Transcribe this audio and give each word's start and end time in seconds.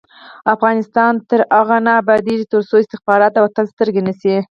افغانستان 0.53 1.13
تر 1.29 1.39
هغو 1.57 1.77
نه 1.85 1.91
ابادیږي، 2.01 2.45
ترڅو 2.53 2.75
استخبارات 2.79 3.31
د 3.33 3.37
وطن 3.45 3.65
سترګې 3.73 4.01
نشي. 4.07 4.35